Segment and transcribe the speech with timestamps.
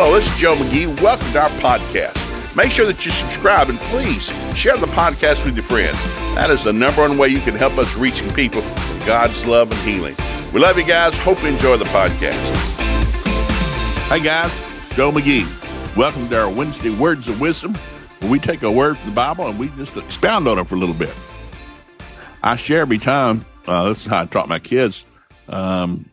[0.00, 1.02] Hello, this is Joe McGee.
[1.02, 2.54] Welcome to our podcast.
[2.54, 6.00] Make sure that you subscribe and please share the podcast with your friends.
[6.36, 9.72] That is the number one way you can help us reaching people with God's love
[9.72, 10.14] and healing.
[10.52, 11.18] We love you guys.
[11.18, 12.38] Hope you enjoy the podcast.
[14.08, 14.52] Hey guys.
[14.94, 15.96] Joe McGee.
[15.96, 17.74] Welcome to our Wednesday Words of Wisdom,
[18.20, 20.76] where we take a word from the Bible and we just expound on it for
[20.76, 21.12] a little bit.
[22.44, 23.44] I share every time.
[23.66, 25.04] Uh, this is how I taught my kids.
[25.48, 26.08] Um,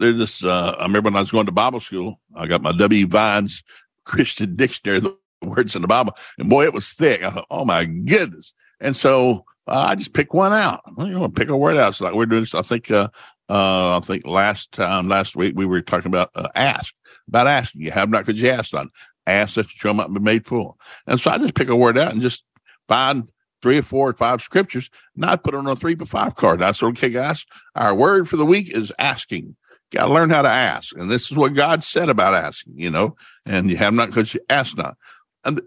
[0.00, 0.44] there's this.
[0.44, 2.20] Uh, I remember when I was going to Bible school.
[2.34, 3.06] I got my W.
[3.06, 3.62] Vines
[4.04, 7.22] Christian Dictionary, the words in the Bible, and boy, it was thick.
[7.22, 8.52] I thought, oh my goodness!
[8.80, 10.80] And so uh, I just pick one out.
[10.96, 11.94] Well, you know, pick a word out.
[11.94, 12.54] So like we're doing this.
[12.54, 12.90] I think.
[12.90, 13.08] Uh,
[13.48, 16.94] uh, I think last time, last week, we were talking about uh, ask,
[17.26, 17.80] about asking.
[17.80, 18.90] You have not because you asked on.
[19.26, 20.78] Ask that your might be made full.
[21.06, 22.44] And so I just pick a word out and just
[22.86, 23.28] find
[23.60, 26.62] three or four or five scriptures, not put it on a three by five card.
[26.62, 27.44] I said, okay, guys,
[27.74, 29.56] our word for the week is asking.
[29.90, 30.96] Got to learn how to ask.
[30.96, 34.34] And this is what God said about asking, you know, and you have not because
[34.34, 34.96] you ask not.
[35.44, 35.60] And,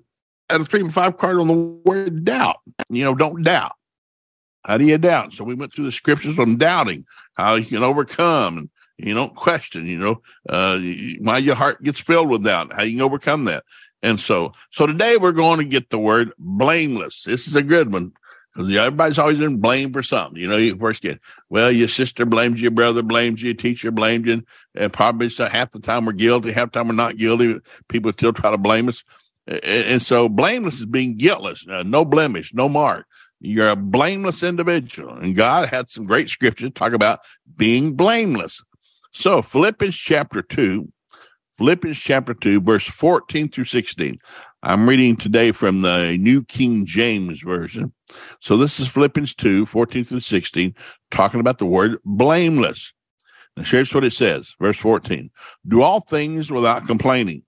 [0.50, 2.58] and a three and five card on the word doubt,
[2.90, 3.74] you know, don't doubt.
[4.64, 5.34] How do you doubt?
[5.34, 9.36] So we went through the scriptures on doubting, how you can overcome and you don't
[9.36, 10.80] question, you know, uh,
[11.20, 13.64] why your heart gets filled with doubt, how you can overcome that.
[14.02, 17.24] And so, so today we're going to get the word blameless.
[17.24, 18.14] This is a good one
[18.54, 20.40] because everybody's always been blamed for something.
[20.40, 24.28] You know, you first get, well, your sister blames you, brother blames you, teacher blames
[24.28, 24.44] you,
[24.76, 27.60] and probably so half the time we're guilty, half the time we're not guilty.
[27.88, 29.04] People still try to blame us.
[29.48, 33.06] And so blameless is being guiltless, uh, no blemish, no mark.
[33.40, 35.16] You're a blameless individual.
[35.16, 37.20] And God had some great scriptures talk about
[37.58, 38.64] being blameless.
[39.12, 40.88] So Philippians chapter 2,
[41.58, 44.20] Philippians chapter 2, verse 14 through 16.
[44.66, 47.92] I'm reading today from the New King James Version.
[48.40, 50.74] So this is Philippians 2, 14 through 16,
[51.12, 52.94] talking about the word blameless.
[53.58, 55.32] Now here's what it says, verse 14.
[55.68, 57.44] Do all things without complaining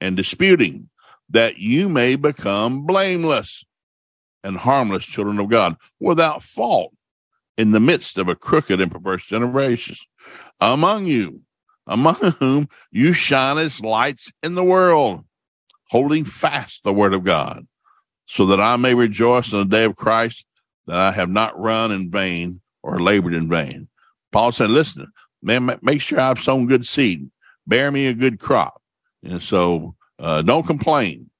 [0.00, 0.88] and disputing,
[1.30, 3.64] that you may become blameless
[4.42, 6.92] and harmless children of God without fault
[7.56, 9.94] in the midst of a crooked and perverse generation
[10.60, 11.42] among you,
[11.86, 15.24] among whom you shine as lights in the world,
[15.88, 17.66] holding fast the word of God,
[18.26, 20.44] so that I may rejoice in the day of Christ
[20.86, 23.88] that I have not run in vain or labored in vain.
[24.32, 25.06] Paul said, listen,
[25.42, 27.30] man, make sure I've sown good seed,
[27.66, 28.82] bear me a good crop.
[29.22, 31.30] And so, uh, don't complain.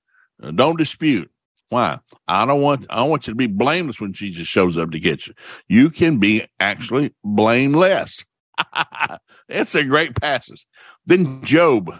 [0.42, 1.30] Uh, don't dispute.
[1.70, 1.98] Why?
[2.26, 5.26] I don't want I want you to be blameless when Jesus shows up to get
[5.26, 5.34] you.
[5.68, 8.24] You can be actually blameless.
[9.48, 10.66] it's a great passage.
[11.04, 11.94] Then Job,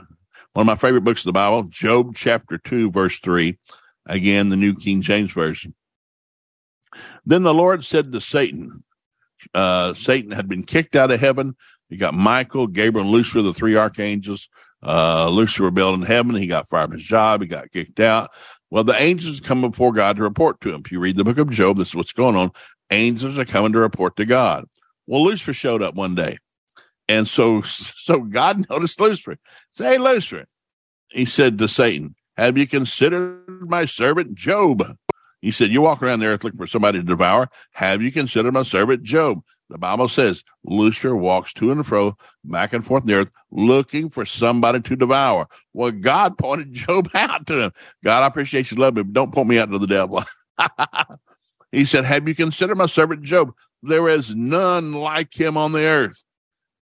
[0.53, 3.59] one of my favorite books of the Bible, Job chapter 2, verse 3.
[4.07, 5.75] Again, the New King James Version.
[7.27, 8.83] Then the Lord said to Satan,
[9.55, 11.57] uh, Satan had been kicked out of heaven.
[11.89, 14.49] He got Michael, Gabriel, and Lucifer, the three archangels.
[14.83, 16.35] Uh, Lucifer rebelled in heaven.
[16.37, 17.43] He got fired from his job.
[17.43, 18.31] He got kicked out.
[18.71, 20.83] Well, the angels come before God to report to him.
[20.85, 22.53] If you read the book of Job, this is what's going on.
[22.91, 24.67] Angels are coming to report to God.
[25.07, 26.39] Well, Lucifer showed up one day.
[27.09, 29.39] And so, so God noticed Lucifer.
[29.78, 30.47] Say, Lucifer.
[31.09, 34.97] He said to Satan, have you considered my servant Job?
[35.41, 37.49] He said, you walk around the earth looking for somebody to devour.
[37.75, 39.41] Have you considered my servant Job?
[39.71, 44.11] The Bible says Lucifer walks to and fro, back and forth in the earth, looking
[44.11, 45.47] for somebody to devour.
[45.72, 47.72] Well, God pointed Job out to him.
[48.03, 50.25] God, I appreciate you love me, but don't point me out to the devil.
[51.71, 53.55] he said, Have you considered my servant Job?
[53.84, 56.21] There is none like him on the earth,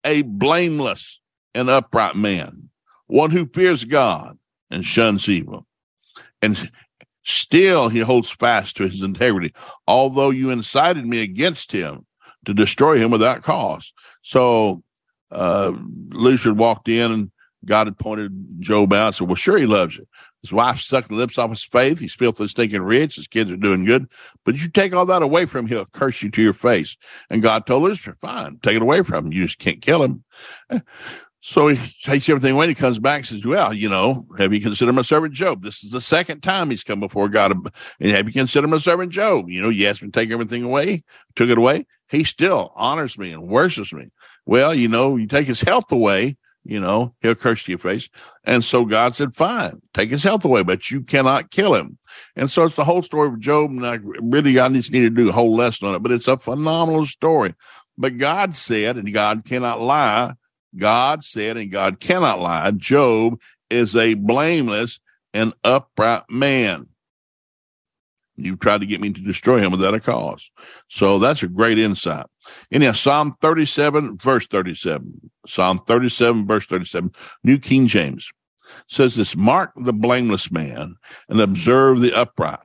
[0.04, 1.18] a blameless
[1.56, 2.70] and upright man,
[3.06, 4.38] one who fears God
[4.70, 5.66] and shuns evil.
[6.42, 6.70] And
[7.24, 9.54] still he holds fast to his integrity,
[9.86, 12.06] although you incited me against him
[12.44, 13.92] to destroy him without cause.
[14.22, 14.82] So
[15.30, 15.72] uh,
[16.12, 17.30] walked in and
[17.64, 20.06] God had pointed Job out and said, Well, sure, he loves you.
[20.42, 21.98] His wife sucked the lips off his faith.
[21.98, 23.16] He's filthy, stinking rich.
[23.16, 24.06] His kids are doing good.
[24.44, 26.98] But you take all that away from him, he'll curse you to your face.
[27.30, 29.32] And God told Lucifer, Fine, take it away from him.
[29.32, 30.24] You just can't kill him.
[31.46, 32.68] So he takes everything away.
[32.68, 35.62] He comes back and says, Well, you know, have you considered my servant Job?
[35.62, 37.52] This is the second time he's come before God.
[38.00, 39.50] And have you considered my servant Job?
[39.50, 41.04] You know, you asked me to take everything away,
[41.36, 41.84] took it away.
[42.08, 44.06] He still honors me and worships me.
[44.46, 48.08] Well, you know, you take his health away, you know, he'll curse your face.
[48.44, 51.98] And so God said, Fine, take his health away, but you cannot kill him.
[52.36, 53.68] And so it's the whole story of Job.
[53.68, 56.26] And I really, I just need to do a whole lesson on it, but it's
[56.26, 57.54] a phenomenal story.
[57.98, 60.32] But God said, and God cannot lie
[60.76, 63.40] God said, and God cannot lie, Job
[63.70, 65.00] is a blameless
[65.32, 66.88] and upright man.
[68.36, 70.50] You've tried to get me to destroy him without a cause.
[70.88, 72.26] So that's a great insight.
[72.72, 75.30] Anyhow, Psalm 37, verse 37.
[75.46, 77.12] Psalm 37, verse 37,
[77.44, 78.30] New King James.
[78.88, 80.96] says this mark the blameless man
[81.28, 82.58] and observe the upright.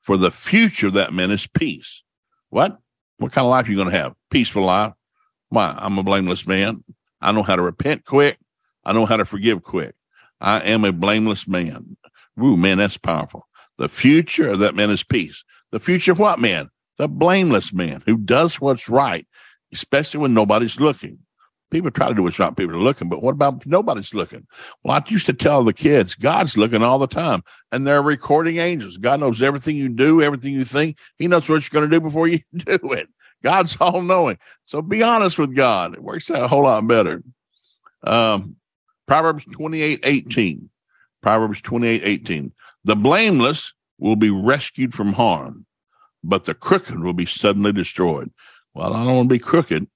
[0.00, 2.02] For the future of that man is peace.
[2.48, 2.78] What?
[3.18, 4.14] What kind of life are you going to have?
[4.30, 4.92] Peaceful life.
[5.48, 5.74] Why?
[5.76, 6.84] I'm a blameless man.
[7.20, 8.38] I know how to repent quick.
[8.84, 9.94] I know how to forgive quick.
[10.40, 11.96] I am a blameless man.
[12.42, 13.46] Ooh, man, that's powerful.
[13.78, 15.44] The future of that man is peace.
[15.72, 16.70] The future of what man?
[16.98, 19.26] The blameless man who does what's right,
[19.72, 21.18] especially when nobody's looking.
[21.70, 22.56] People try to do what's right.
[22.56, 24.46] People are looking, but what about nobody's looking?
[24.82, 28.56] Well, I used to tell the kids, God's looking all the time, and they're recording
[28.56, 28.96] angels.
[28.96, 30.98] God knows everything you do, everything you think.
[31.16, 33.08] He knows what you're going to do before you do it.
[33.42, 34.38] God's all knowing.
[34.66, 35.94] So be honest with God.
[35.94, 37.22] It works out a whole lot better.
[38.02, 38.56] Um,
[39.06, 40.70] Proverbs 28, 18.
[41.22, 42.52] Proverbs 28, 18.
[42.84, 45.66] The blameless will be rescued from harm,
[46.24, 48.30] but the crooked will be suddenly destroyed.
[48.74, 49.86] Well, I don't want to be crooked.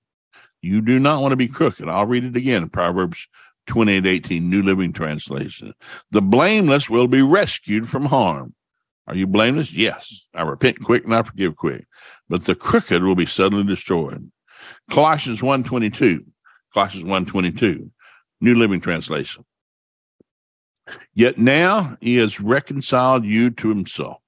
[0.60, 1.88] You do not want to be crooked.
[1.88, 2.68] I'll read it again.
[2.68, 3.28] Proverbs
[3.66, 5.74] 28, 18, New Living Translation.
[6.10, 8.54] The blameless will be rescued from harm.
[9.06, 9.72] Are you blameless?
[9.72, 10.28] Yes.
[10.34, 11.86] I repent quick and I forgive quick.
[12.28, 14.30] But the crooked will be suddenly destroyed.
[14.90, 16.24] Colossians 1.22.
[16.72, 17.90] Colossians 1.22.
[18.40, 19.44] New Living Translation.
[21.14, 24.18] Yet now he has reconciled you to himself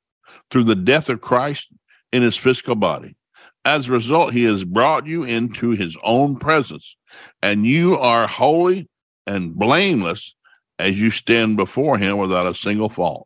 [0.51, 1.69] through the death of Christ
[2.13, 3.17] in his physical body.
[3.65, 6.97] As a result, he has brought you into his own presence,
[7.43, 8.89] and you are holy
[9.27, 10.35] and blameless
[10.79, 13.26] as you stand before him without a single fault.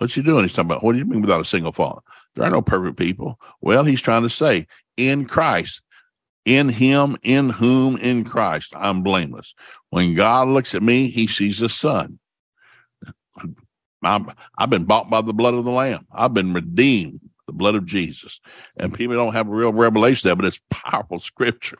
[0.00, 0.44] What's he doing?
[0.44, 2.02] He's talking about, what do you mean without a single fault?
[2.34, 3.38] There are no perfect people.
[3.60, 4.66] Well, he's trying to say,
[4.96, 5.82] in Christ,
[6.46, 9.54] in him, in whom, in Christ, I'm blameless.
[9.90, 12.18] When God looks at me, he sees the son.
[14.02, 14.24] i
[14.58, 16.06] have been bought by the blood of the Lamb.
[16.10, 18.40] I've been redeemed, the blood of Jesus.
[18.78, 21.76] And people don't have a real revelation there, but it's powerful scripture.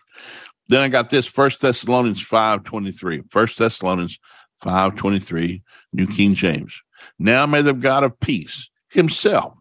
[0.69, 3.33] Then I got this First Thessalonians 5.23.
[3.33, 4.19] First Thessalonians
[4.63, 5.63] 5.23,
[5.93, 6.83] New King James.
[7.19, 9.55] Now may the God of peace himself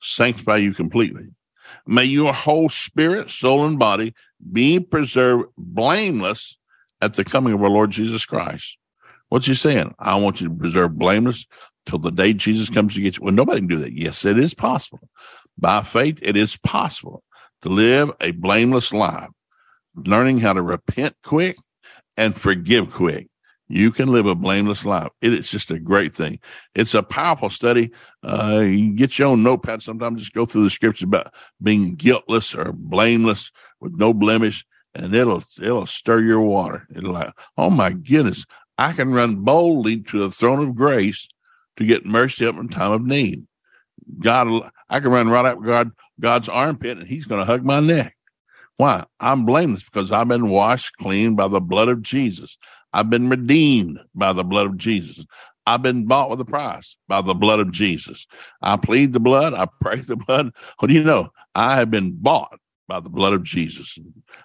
[0.00, 1.28] sanctify you completely.
[1.86, 4.14] May your whole spirit, soul, and body
[4.52, 6.56] be preserved blameless
[7.00, 8.78] at the coming of our Lord Jesus Christ.
[9.28, 9.94] What's he saying?
[9.98, 11.46] I want you to preserve blameless
[11.86, 13.24] till the day Jesus comes to get you.
[13.24, 13.92] Well, nobody can do that.
[13.92, 15.08] Yes, it is possible.
[15.58, 17.22] By faith, it is possible
[17.62, 19.28] to live a blameless life,
[19.94, 21.56] learning how to repent quick
[22.16, 23.28] and forgive quick
[23.68, 25.10] you can live a blameless life.
[25.20, 26.40] It is just a great thing.
[26.74, 27.90] It's a powerful study.
[28.26, 31.32] Uh, you get your own notepad sometimes, just go through the scriptures about
[31.62, 36.86] being guiltless or blameless with no blemish, and it'll, it'll stir your water.
[36.94, 38.46] It'll like, oh my goodness,
[38.78, 41.28] I can run boldly to the throne of grace
[41.76, 43.46] to get mercy up in time of need.
[44.18, 47.80] God, I can run right up God, God's armpit and he's going to hug my
[47.80, 48.16] neck.
[48.76, 49.04] Why?
[49.18, 52.56] I'm blameless because I've been washed clean by the blood of Jesus.
[52.92, 55.24] I've been redeemed by the blood of Jesus.
[55.66, 58.26] I've been bought with a price by the blood of Jesus.
[58.62, 59.52] I plead the blood.
[59.52, 60.52] I pray the blood.
[60.78, 61.30] What do you know?
[61.54, 63.98] I have been bought by the blood of Jesus.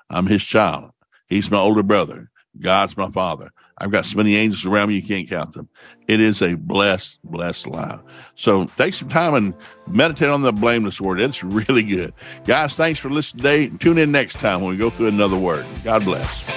[0.10, 0.92] I'm his child.
[1.28, 2.30] He's my older brother.
[2.60, 3.51] God's my father.
[3.78, 5.68] I've got so many angels around me, you can't count them.
[6.07, 8.00] It is a blessed, blessed life.
[8.36, 9.54] So take some time and
[9.88, 11.19] meditate on the blameless word.
[11.19, 12.13] It's really good.
[12.45, 13.68] Guys, thanks for listening today.
[13.80, 15.66] Tune in next time when we go through another word.
[15.84, 16.52] God bless.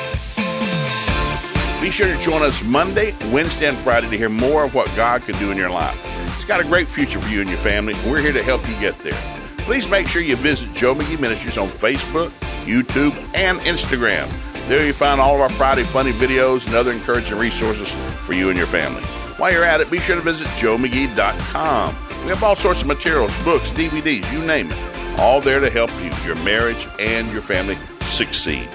[1.87, 5.23] Be sure to join us Monday, Wednesday, and Friday to hear more of what God
[5.23, 5.97] can do in your life.
[6.35, 8.69] He's got a great future for you and your family, and we're here to help
[8.69, 9.14] you get there.
[9.59, 12.31] Please make sure you visit Joe McGee Ministries on Facebook,
[12.64, 14.28] YouTube, and Instagram.
[14.66, 17.88] There you find all of our Friday funny videos and other encouraging resources
[18.25, 19.05] for you and your family.
[19.37, 21.97] While you're at it, be sure to visit joemcgee.com.
[22.25, 25.93] We have all sorts of materials, books, DVDs, you name it, all there to help
[26.02, 28.69] you, your marriage, and your family succeed.